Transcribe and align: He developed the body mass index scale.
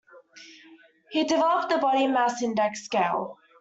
He 1.11 1.25
developed 1.25 1.69
the 1.69 1.77
body 1.77 2.07
mass 2.07 2.41
index 2.41 2.85
scale. 2.85 3.37